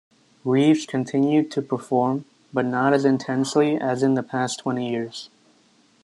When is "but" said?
2.51-2.65